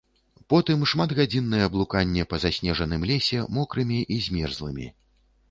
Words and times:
Потым 0.51 0.79
шматгадзіннае 0.91 1.67
блуканне 1.75 2.23
па 2.31 2.41
заснежаным 2.47 3.05
лесе 3.13 3.45
мокрымі 3.59 3.99
і 4.19 4.21
змерзлымі. 4.31 4.91